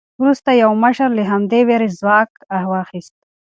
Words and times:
وروسته 0.21 0.49
یو 0.63 0.71
مشر 0.83 1.09
له 1.17 1.23
همدې 1.31 1.61
وېرې 1.67 1.89
ځواک 1.99 2.29
واخیست. 2.71 3.15